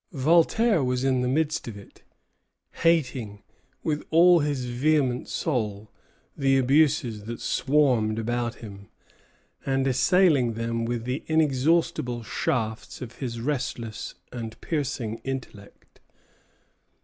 [0.13, 2.01] Voltaire was in the midst of it,
[2.81, 3.43] hating,
[3.83, 5.91] with all his vehement soul,
[6.35, 8.89] the abuses that swarmed about him,
[9.63, 15.99] and assailing them with the inexhaustible shafts of his restless and piercing intellect.